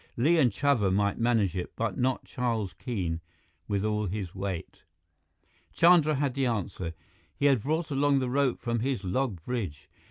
Li 0.17 0.39
and 0.39 0.51
Chuba 0.51 0.91
might 0.91 1.19
manage 1.19 1.55
it; 1.55 1.73
but 1.75 1.95
not 1.95 2.25
Charles 2.25 2.73
Keene, 2.73 3.21
with 3.67 3.85
all 3.85 4.07
his 4.07 4.33
weight. 4.33 4.81
Chandra 5.73 6.15
had 6.15 6.33
the 6.33 6.47
answer. 6.47 6.95
He 7.35 7.45
had 7.45 7.61
brought 7.61 7.91
along 7.91 8.17
the 8.17 8.27
rope 8.31 8.59
from 8.59 8.79
his 8.79 9.03
log 9.03 9.43
bridge. 9.45 9.91